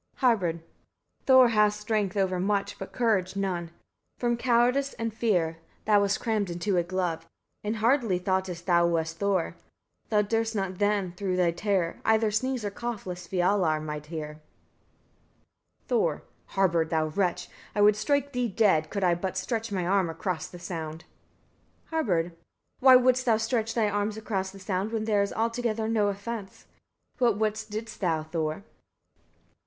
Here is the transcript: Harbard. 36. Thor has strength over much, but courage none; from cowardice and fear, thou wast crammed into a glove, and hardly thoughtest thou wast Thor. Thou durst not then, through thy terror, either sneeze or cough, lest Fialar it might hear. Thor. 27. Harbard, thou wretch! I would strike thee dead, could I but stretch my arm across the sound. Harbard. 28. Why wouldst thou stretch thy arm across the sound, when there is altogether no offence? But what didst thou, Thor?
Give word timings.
Harbard. 0.15 0.61
36. 1.27 1.27
Thor 1.27 1.47
has 1.49 1.75
strength 1.75 2.17
over 2.17 2.39
much, 2.39 2.79
but 2.79 2.91
courage 2.91 3.35
none; 3.35 3.69
from 4.17 4.35
cowardice 4.35 4.93
and 4.93 5.13
fear, 5.13 5.59
thou 5.85 6.01
wast 6.01 6.19
crammed 6.19 6.49
into 6.49 6.75
a 6.75 6.81
glove, 6.81 7.27
and 7.63 7.75
hardly 7.75 8.17
thoughtest 8.17 8.65
thou 8.65 8.87
wast 8.87 9.19
Thor. 9.19 9.55
Thou 10.09 10.23
durst 10.23 10.55
not 10.55 10.79
then, 10.79 11.11
through 11.11 11.35
thy 11.35 11.51
terror, 11.51 12.01
either 12.03 12.31
sneeze 12.31 12.65
or 12.65 12.71
cough, 12.71 13.05
lest 13.05 13.29
Fialar 13.29 13.77
it 13.77 13.81
might 13.81 14.07
hear. 14.07 14.41
Thor. 15.87 16.23
27. 16.55 16.55
Harbard, 16.55 16.89
thou 16.89 17.07
wretch! 17.09 17.47
I 17.75 17.81
would 17.81 17.95
strike 17.95 18.31
thee 18.31 18.47
dead, 18.47 18.89
could 18.89 19.03
I 19.03 19.13
but 19.13 19.37
stretch 19.37 19.71
my 19.71 19.85
arm 19.85 20.09
across 20.09 20.47
the 20.47 20.57
sound. 20.57 21.05
Harbard. 21.91 22.29
28. 22.79 22.79
Why 22.79 22.95
wouldst 22.95 23.25
thou 23.27 23.37
stretch 23.37 23.75
thy 23.75 23.87
arm 23.87 24.09
across 24.17 24.49
the 24.49 24.57
sound, 24.57 24.93
when 24.93 25.03
there 25.05 25.21
is 25.21 25.31
altogether 25.31 25.87
no 25.87 26.07
offence? 26.07 26.65
But 27.19 27.37
what 27.37 27.63
didst 27.69 27.99
thou, 27.99 28.23
Thor? 28.23 28.63